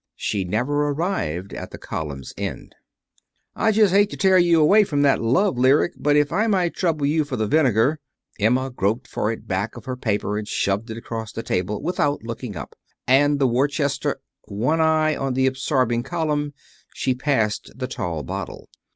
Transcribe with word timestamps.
She 0.15 0.43
never 0.43 0.89
arrived 0.89 1.53
at 1.53 1.69
the 1.69 1.77
column's 1.77 2.33
end. 2.35 2.73
"I 3.55 3.71
just 3.71 3.93
hate 3.93 4.09
to 4.09 4.17
tear 4.17 4.39
you 4.39 4.59
away 4.59 4.83
from 4.83 5.03
that 5.03 5.21
love 5.21 5.59
lyric; 5.59 5.93
but 5.95 6.15
if 6.15 6.31
I 6.31 6.47
might 6.47 6.73
trouble 6.73 7.05
you 7.05 7.23
for 7.23 7.35
the 7.35 7.45
vinegar" 7.45 7.99
Emma 8.39 8.71
groped 8.71 9.07
for 9.07 9.31
it 9.31 9.47
back 9.47 9.75
of 9.77 9.85
her 9.85 9.95
paper 9.95 10.39
and 10.39 10.47
shoved 10.47 10.89
it 10.89 10.97
across 10.97 11.31
the 11.31 11.43
table 11.43 11.83
without 11.83 12.23
looking 12.23 12.55
up," 12.57 12.75
and 13.07 13.37
the 13.37 13.45
Worcester" 13.47 14.19
One 14.47 14.81
eye 14.81 15.15
on 15.15 15.35
the 15.35 15.45
absorbing 15.45 16.01
column, 16.01 16.55
she 16.95 17.13
passed 17.13 17.69
the 17.75 17.85
tall 17.85 18.23
bottle. 18.23 18.69